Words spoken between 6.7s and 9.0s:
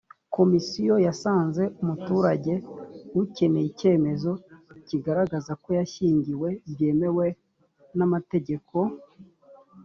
byemewe n amategeko